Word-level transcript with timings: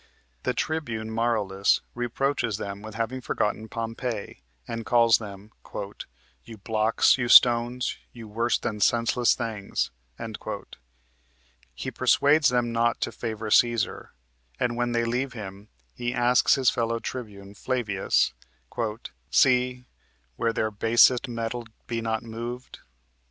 The 0.41 0.55
Tribune 0.55 1.11
Marullus 1.11 1.81
reproaches 1.93 2.57
them 2.57 2.81
with 2.81 2.95
having 2.95 3.21
forgotten 3.21 3.69
Pompey, 3.69 4.41
and 4.67 4.83
calls 4.83 5.19
them 5.19 5.51
"You 6.43 6.57
blocks, 6.57 7.19
you 7.19 7.27
stones, 7.29 7.97
you 8.11 8.27
worse 8.27 8.57
than 8.57 8.79
senseless 8.79 9.35
things." 9.35 9.91
He 11.75 11.91
persuades 11.91 12.49
them 12.49 12.71
not 12.71 12.99
to 13.01 13.11
favor 13.11 13.51
Cæsar, 13.51 14.09
and 14.59 14.75
when 14.75 14.93
they 14.93 15.05
leave 15.05 15.33
him 15.33 15.69
he 15.93 16.15
asks 16.15 16.55
his 16.55 16.71
fellow 16.71 16.97
tribune, 16.97 17.53
Flavius, 17.53 18.33
"See, 19.29 19.85
whe'r 20.35 20.51
their 20.51 20.71
basest 20.71 21.27
metal 21.27 21.67
be 21.85 22.01
not 22.01 22.23
moved?" 22.23 22.79